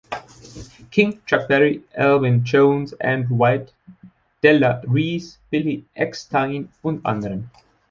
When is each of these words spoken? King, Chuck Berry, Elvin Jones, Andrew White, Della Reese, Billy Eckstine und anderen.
King, 0.89 1.21
Chuck 1.27 1.47
Berry, 1.47 1.83
Elvin 1.93 2.43
Jones, 2.43 2.93
Andrew 2.93 3.35
White, 3.37 3.71
Della 4.41 4.81
Reese, 4.87 5.37
Billy 5.51 5.85
Eckstine 5.95 6.69
und 6.81 7.05
anderen. 7.05 7.51